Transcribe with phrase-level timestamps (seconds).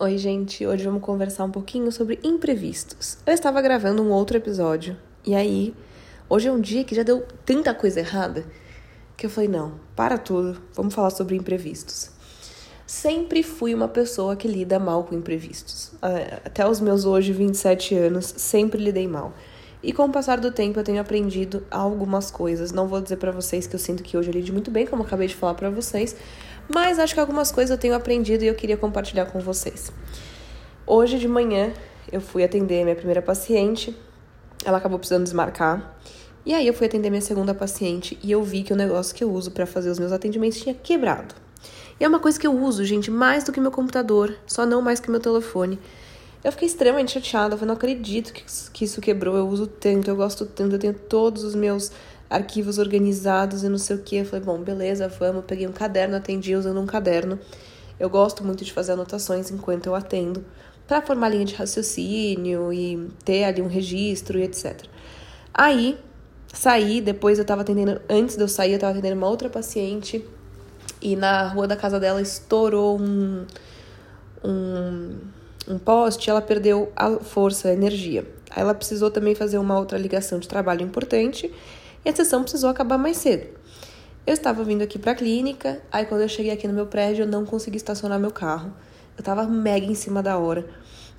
[0.00, 0.64] Oi, gente.
[0.64, 3.18] Hoje vamos conversar um pouquinho sobre imprevistos.
[3.26, 5.74] Eu estava gravando um outro episódio e aí,
[6.28, 8.46] hoje é um dia que já deu tanta coisa errada
[9.16, 12.12] que eu falei: não, para tudo, vamos falar sobre imprevistos.
[12.86, 15.90] Sempre fui uma pessoa que lida mal com imprevistos.
[16.00, 19.34] Ah, até os meus hoje 27 anos, sempre lidei mal.
[19.82, 22.72] E com o passar do tempo eu tenho aprendido algumas coisas.
[22.72, 25.02] Não vou dizer para vocês que eu sinto que hoje eu lido muito bem, como
[25.02, 26.16] eu acabei de falar para vocês,
[26.68, 29.90] mas acho que algumas coisas eu tenho aprendido e eu queria compartilhar com vocês.
[30.86, 31.72] Hoje de manhã
[32.10, 33.96] eu fui atender minha primeira paciente,
[34.64, 35.96] ela acabou precisando desmarcar.
[36.44, 39.22] E aí eu fui atender minha segunda paciente e eu vi que o negócio que
[39.22, 41.34] eu uso para fazer os meus atendimentos tinha quebrado.
[42.00, 44.80] E é uma coisa que eu uso, gente, mais do que meu computador, só não
[44.80, 45.78] mais que meu telefone.
[46.42, 48.32] Eu fiquei extremamente chateada, eu não acredito
[48.72, 51.90] que isso quebrou, eu uso tanto, eu gosto tanto, eu tenho todos os meus
[52.28, 54.16] arquivos organizados e não sei o que.
[54.16, 55.44] Eu falei, bom, beleza, vamos.
[55.46, 57.38] Peguei um caderno, atendi usando um caderno.
[57.98, 60.44] Eu gosto muito de fazer anotações enquanto eu atendo,
[60.86, 64.84] para formar linha de raciocínio e ter ali um registro e etc.
[65.52, 65.98] Aí,
[66.52, 70.24] saí, depois eu tava atendendo, antes de eu sair, eu tava atendendo uma outra paciente
[71.02, 73.44] e na rua da casa dela estourou um,
[74.44, 75.16] um,
[75.66, 78.24] um poste, ela perdeu a força, a energia.
[78.50, 81.52] Aí ela precisou também fazer uma outra ligação de trabalho importante
[82.08, 83.46] e a sessão precisou acabar mais cedo.
[84.26, 87.24] Eu estava vindo aqui para a clínica, aí quando eu cheguei aqui no meu prédio,
[87.24, 88.72] eu não consegui estacionar meu carro.
[89.14, 90.66] Eu estava mega em cima da hora.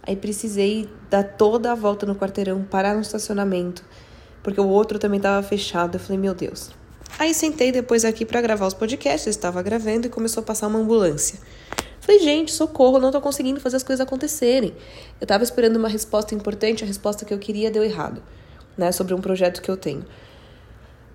[0.01, 3.83] Aí precisei dar toda a volta no quarteirão, parar no estacionamento,
[4.41, 5.95] porque o outro também estava fechado.
[5.95, 6.71] Eu falei, meu Deus.
[7.19, 10.65] Aí sentei depois aqui para gravar os podcasts, eu estava gravando e começou a passar
[10.65, 11.37] uma ambulância.
[11.99, 14.73] Falei, gente, socorro, não tô conseguindo fazer as coisas acontecerem.
[15.21, 18.23] Eu estava esperando uma resposta importante, a resposta que eu queria deu errado,
[18.75, 20.03] né, sobre um projeto que eu tenho.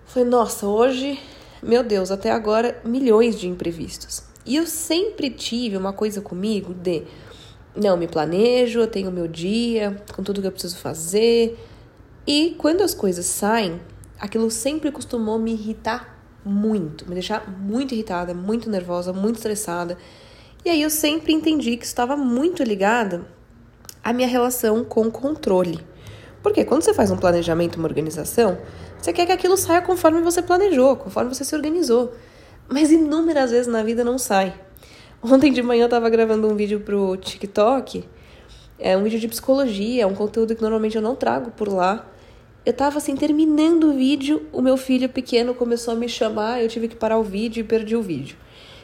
[0.07, 1.19] Falei, nossa, hoje,
[1.63, 4.23] meu Deus, até agora milhões de imprevistos.
[4.47, 7.03] E eu sempre tive uma coisa comigo de
[7.75, 11.59] não me planejo, eu tenho meu dia com tudo que eu preciso fazer.
[12.27, 13.81] E quando as coisas saem,
[14.19, 16.15] aquilo sempre costumou me irritar
[16.45, 19.97] muito, me deixar muito irritada, muito nervosa, muito estressada.
[20.65, 23.27] E aí eu sempre entendi que estava muito ligada
[24.03, 25.81] à minha relação com controle.
[26.45, 28.59] Porque quando você faz um planejamento, uma organização,
[28.99, 32.13] você quer que aquilo saia conforme você planejou, conforme você se organizou.
[32.69, 34.55] Mas inúmeras vezes na vida não sai.
[35.23, 38.05] Ontem de manhã eu estava gravando um vídeo pro TikTok,
[38.79, 42.07] é um vídeo de psicologia, é um conteúdo que normalmente eu não trago por lá.
[42.67, 46.69] Eu estava assim, terminando o vídeo, o meu filho pequeno começou a me chamar, eu
[46.69, 48.37] tive que parar o vídeo e perdi o vídeo.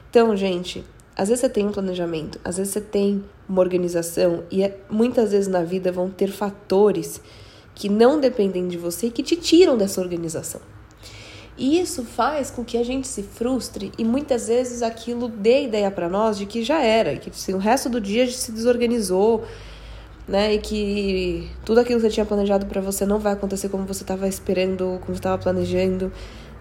[0.09, 0.83] Então, gente,
[1.15, 5.33] às vezes você tem um planejamento, às vezes você tem uma organização e é, muitas
[5.33, 7.21] vezes na vida vão ter fatores
[7.81, 10.61] que não dependem de você e que te tiram dessa organização.
[11.57, 15.91] E isso faz com que a gente se frustre e muitas vezes aquilo dê ideia
[15.91, 19.45] para nós de que já era, que assim, o resto do dia se desorganizou,
[20.29, 20.53] né?
[20.57, 24.03] E que tudo aquilo que você tinha planejado para você não vai acontecer como você
[24.03, 26.13] estava esperando, como estava planejando.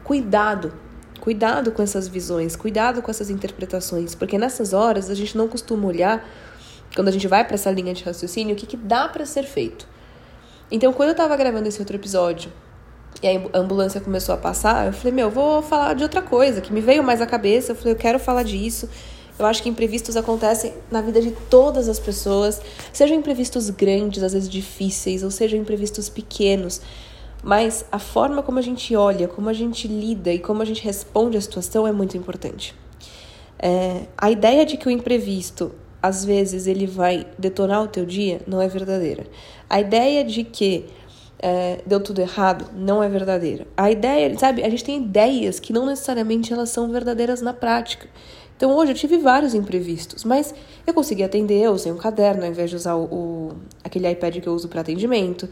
[0.05, 0.71] Cuidado,
[1.19, 5.85] cuidado com essas visões, cuidado com essas interpretações, porque nessas horas a gente não costuma
[5.85, 6.25] olhar,
[6.95, 9.43] quando a gente vai para essa linha de raciocínio, o que, que dá para ser
[9.43, 9.98] feito.
[10.71, 12.51] Então, quando eu tava gravando esse outro episódio
[13.23, 16.71] e a ambulância começou a passar, eu falei, meu, vou falar de outra coisa, que
[16.71, 17.71] me veio mais à cabeça.
[17.71, 18.87] Eu falei, eu quero falar disso.
[19.37, 24.33] Eu acho que imprevistos acontecem na vida de todas as pessoas, sejam imprevistos grandes, às
[24.33, 26.81] vezes difíceis, ou sejam imprevistos pequenos.
[27.41, 30.83] Mas a forma como a gente olha, como a gente lida e como a gente
[30.83, 32.75] responde à situação é muito importante.
[33.57, 38.41] É, a ideia de que o imprevisto às vezes ele vai detonar o teu dia
[38.47, 39.25] não é verdadeira.
[39.69, 40.85] A ideia de que
[41.39, 43.65] é, deu tudo errado não é verdadeira.
[43.75, 48.07] A ideia, sabe, a gente tem ideias que não necessariamente elas são verdadeiras na prática.
[48.57, 50.53] Então hoje eu tive vários imprevistos, mas
[50.85, 54.37] eu consegui atender, eu usei um caderno ao invés de usar o, o aquele iPad
[54.39, 55.47] que eu uso para atendimento.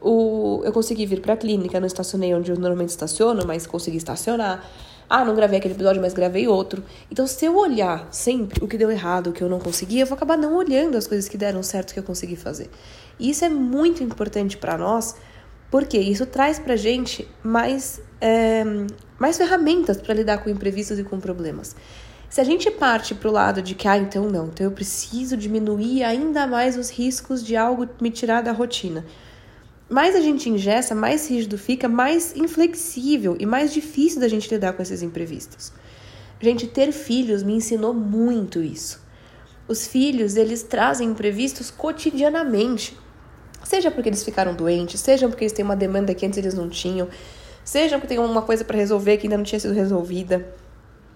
[0.00, 3.98] O, eu consegui vir para a clínica, não estacionei onde eu normalmente estaciono, mas consegui
[3.98, 4.64] estacionar.
[5.10, 6.84] Ah, não gravei aquele episódio, mas gravei outro.
[7.10, 10.06] Então, se eu olhar sempre o que deu errado, o que eu não consegui, eu
[10.06, 12.68] vou acabar não olhando as coisas que deram certo que eu consegui fazer.
[13.18, 15.16] E isso é muito importante para nós,
[15.70, 18.62] porque isso traz pra gente mais, é,
[19.18, 21.74] mais ferramentas para lidar com imprevistos e com problemas.
[22.28, 25.38] Se a gente parte para o lado de que, ah, então não, então eu preciso
[25.38, 29.06] diminuir ainda mais os riscos de algo me tirar da rotina
[29.88, 34.74] mais a gente ingessa, mais rígido fica, mais inflexível e mais difícil da gente lidar
[34.74, 35.72] com esses imprevistos.
[36.40, 39.00] Gente, ter filhos me ensinou muito isso.
[39.66, 42.96] Os filhos, eles trazem imprevistos cotidianamente.
[43.64, 46.68] Seja porque eles ficaram doentes, seja porque eles têm uma demanda que antes eles não
[46.68, 47.08] tinham,
[47.64, 50.46] seja porque tem uma coisa para resolver que ainda não tinha sido resolvida.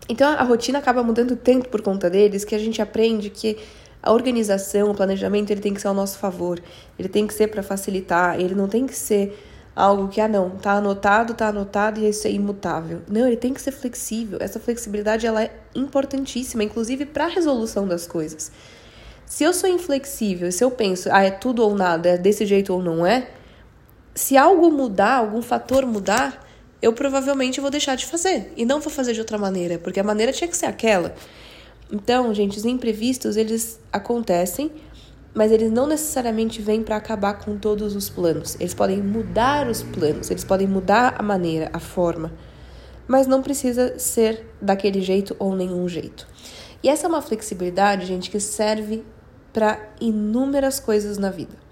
[0.09, 3.59] Então a rotina acaba mudando tanto por conta deles que a gente aprende que
[4.03, 6.61] A organização, o planejamento, ele tem que ser ao nosso favor.
[6.99, 9.39] Ele tem que ser para facilitar, ele não tem que ser
[9.75, 13.03] algo que, ah, não, tá anotado, tá anotado e isso é imutável.
[13.09, 14.39] Não, ele tem que ser flexível.
[14.41, 18.51] Essa flexibilidade, ela é importantíssima, inclusive para a resolução das coisas.
[19.25, 22.75] Se eu sou inflexível, se eu penso, ah, é tudo ou nada, é desse jeito
[22.75, 23.29] ou não é,
[24.15, 26.47] se algo mudar, algum fator mudar,
[26.83, 30.05] eu provavelmente vou deixar de fazer e não vou fazer de outra maneira, porque a
[30.05, 31.15] maneira tinha que ser aquela.
[31.93, 34.73] Então, gente, os imprevistos, eles acontecem,
[35.35, 38.56] mas eles não necessariamente vêm para acabar com todos os planos.
[38.59, 42.33] Eles podem mudar os planos, eles podem mudar a maneira, a forma,
[43.06, 46.27] mas não precisa ser daquele jeito ou nenhum jeito.
[46.83, 49.05] E essa é uma flexibilidade, gente, que serve
[49.53, 51.62] para inúmeras coisas na vida.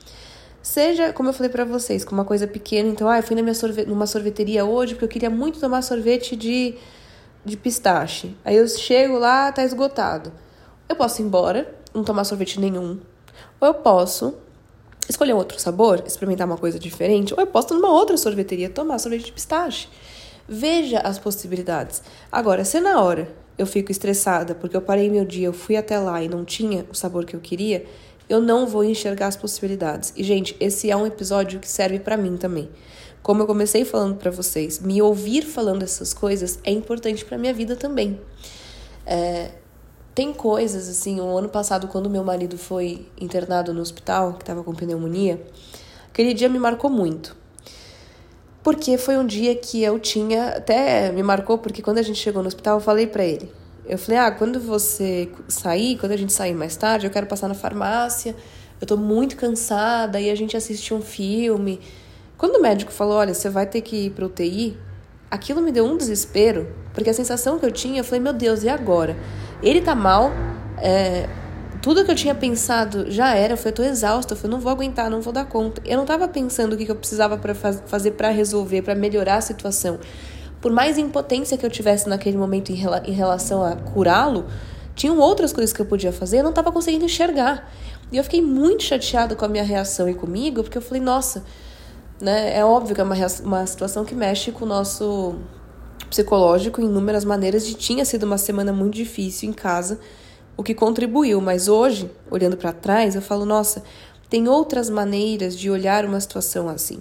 [0.62, 3.40] Seja, como eu falei para vocês, com uma coisa pequena, então, ah, eu fui na
[3.40, 6.74] minha sorve numa sorveteria hoje porque eu queria muito tomar sorvete de,
[7.44, 8.36] de pistache.
[8.44, 10.32] Aí eu chego lá, tá esgotado.
[10.88, 12.98] Eu posso ir embora, não tomar sorvete nenhum,
[13.60, 14.34] ou eu posso
[15.08, 18.70] escolher um outro sabor, experimentar uma coisa diferente, ou eu posso ir numa outra sorveteria
[18.70, 19.88] tomar sorvete de pistache.
[20.48, 22.02] Veja as possibilidades.
[22.30, 25.98] Agora, se na hora eu fico estressada porque eu parei meu dia, eu fui até
[25.98, 27.84] lá e não tinha o sabor que eu queria,
[28.28, 30.12] eu não vou enxergar as possibilidades.
[30.16, 32.70] E gente, esse é um episódio que serve para mim também.
[33.22, 37.52] Como eu comecei falando para vocês, me ouvir falando essas coisas é importante para minha
[37.52, 38.18] vida também.
[39.04, 39.50] É,
[40.14, 44.62] tem coisas, assim, o ano passado, quando meu marido foi internado no hospital, que estava
[44.64, 45.40] com pneumonia,
[46.08, 47.36] aquele dia me marcou muito.
[48.62, 52.42] Porque foi um dia que eu tinha, até me marcou, porque quando a gente chegou
[52.42, 53.50] no hospital, eu falei para ele.
[53.86, 57.48] Eu falei: "Ah, quando você sair, quando a gente sair mais tarde, eu quero passar
[57.48, 58.36] na farmácia.
[58.80, 61.80] Eu tô muito cansada e a gente assistir um filme".
[62.40, 64.74] Quando o médico falou: "Olha, você vai ter que ir para UTI",
[65.30, 68.62] aquilo me deu um desespero, porque a sensação que eu tinha, eu falei: "Meu Deus,
[68.62, 69.14] e agora?"
[69.62, 70.32] Ele tá mal,
[70.78, 71.28] é,
[71.82, 74.72] tudo que eu tinha pensado já era, eu falei, tô exausta, eu falei, não vou
[74.72, 75.82] aguentar, não vou dar conta.
[75.84, 79.36] Eu não tava pensando o que eu precisava para faz, fazer para resolver, para melhorar
[79.36, 79.98] a situação.
[80.62, 84.46] Por mais impotência que eu tivesse naquele momento em, rela, em relação a curá-lo,
[84.94, 87.70] tinham outras coisas que eu podia fazer, eu não tava conseguindo enxergar.
[88.10, 91.44] E eu fiquei muito chateada com a minha reação e comigo, porque eu falei, nossa,
[92.20, 95.36] né, é óbvio que é uma, uma situação que mexe com o nosso
[96.08, 99.98] psicológico em inúmeras maneiras e tinha sido uma semana muito difícil em casa,
[100.56, 103.82] o que contribuiu, mas hoje, olhando para trás, eu falo, nossa,
[104.28, 106.98] tem outras maneiras de olhar uma situação assim,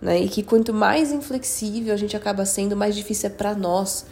[0.00, 0.20] né?
[0.20, 4.06] E que quanto mais inflexível a gente acaba sendo, mais difícil é para nós.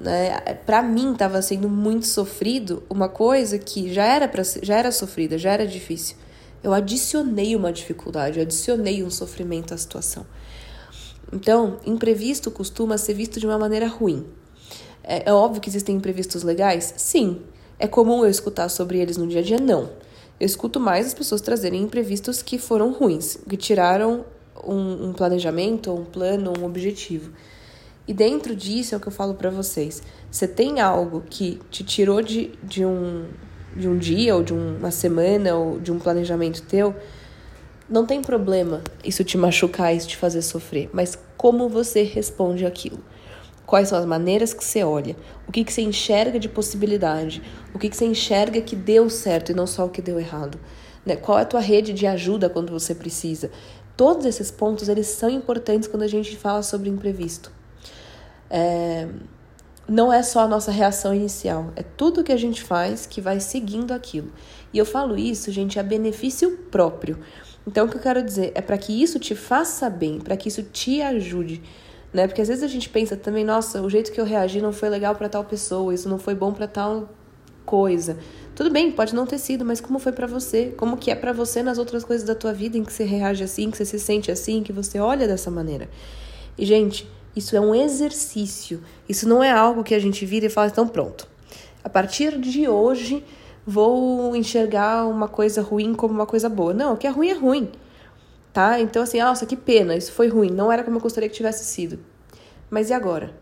[0.00, 0.30] Né?
[0.66, 5.38] Para mim estava sendo muito sofrido uma coisa que já era para já era sofrida,
[5.38, 6.16] já era difícil.
[6.62, 10.24] Eu adicionei uma dificuldade, eu adicionei um sofrimento à situação.
[11.32, 14.26] Então, imprevisto costuma ser visto de uma maneira ruim.
[15.02, 16.94] É, é óbvio que existem imprevistos legais?
[16.96, 17.42] Sim.
[17.78, 19.58] É comum eu escutar sobre eles no dia a dia?
[19.58, 19.90] Não.
[20.38, 24.24] Eu escuto mais as pessoas trazerem imprevistos que foram ruins, que tiraram
[24.64, 27.32] um, um planejamento, um plano, um objetivo.
[28.06, 30.02] E dentro disso é o que eu falo para vocês.
[30.30, 33.26] Você tem algo que te tirou de, de, um,
[33.76, 36.94] de um dia, ou de uma semana, ou de um planejamento teu,
[37.88, 43.00] não tem problema isso te machucar, isso te fazer sofrer, mas como você responde aquilo?
[43.66, 45.16] Quais são as maneiras que você olha?
[45.48, 47.42] O que, que você enxerga de possibilidade?
[47.74, 50.58] O que, que você enxerga que deu certo e não só o que deu errado?
[51.06, 51.16] Né?
[51.16, 53.50] Qual é a tua rede de ajuda quando você precisa?
[53.96, 57.52] Todos esses pontos eles são importantes quando a gente fala sobre imprevisto.
[58.50, 59.08] É...
[59.88, 63.40] Não é só a nossa reação inicial, é tudo que a gente faz que vai
[63.40, 64.30] seguindo aquilo.
[64.72, 67.18] E eu falo isso, gente, a benefício próprio.
[67.66, 70.48] Então, o que eu quero dizer é para que isso te faça bem, para que
[70.48, 71.62] isso te ajude,
[72.12, 72.26] né?
[72.26, 74.88] Porque às vezes a gente pensa também, nossa, o jeito que eu reagi não foi
[74.88, 77.08] legal para tal pessoa, isso não foi bom para tal
[77.64, 78.18] coisa.
[78.54, 80.74] Tudo bem, pode não ter sido, mas como foi para você?
[80.76, 83.42] Como que é para você nas outras coisas da tua vida em que você reage
[83.42, 85.88] assim, que você se sente assim, que você olha dessa maneira?
[86.58, 88.82] E gente, isso é um exercício.
[89.08, 91.26] Isso não é algo que a gente vira e fala, então pronto.
[91.82, 93.24] A partir de hoje,
[93.66, 96.72] vou enxergar uma coisa ruim como uma coisa boa.
[96.72, 97.70] Não, o que é ruim é ruim.
[98.52, 98.78] Tá?
[98.80, 101.64] Então, assim, nossa, que pena, isso foi ruim, não era como eu gostaria que tivesse
[101.64, 101.98] sido.
[102.70, 103.34] Mas e agora?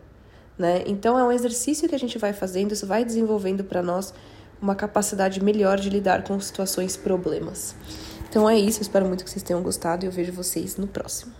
[0.57, 0.83] Né?
[0.87, 4.13] Então, é um exercício que a gente vai fazendo, isso vai desenvolvendo para nós
[4.61, 7.75] uma capacidade melhor de lidar com situações problemas.
[8.29, 10.87] Então é isso, eu espero muito que vocês tenham gostado e eu vejo vocês no
[10.87, 11.33] próximo.